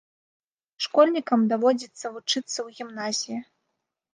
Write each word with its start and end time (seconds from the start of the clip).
Школьнікам 0.85 1.45
даводзіцца 1.53 2.05
вучыцца 2.15 2.57
ў 2.65 2.67
гімназіі. 2.79 3.39